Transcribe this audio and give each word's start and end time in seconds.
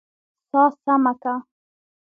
سا 0.49 0.61
سمه 0.83 1.11
که! 1.21 1.33